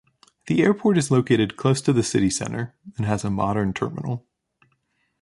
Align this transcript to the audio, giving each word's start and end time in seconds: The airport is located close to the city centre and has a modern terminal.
The 0.47 0.63
airport 0.63 0.97
is 0.97 1.11
located 1.11 1.57
close 1.57 1.79
to 1.81 1.93
the 1.93 2.01
city 2.01 2.31
centre 2.31 2.73
and 2.97 3.05
has 3.05 3.23
a 3.23 3.29
modern 3.29 3.71
terminal. 3.71 4.25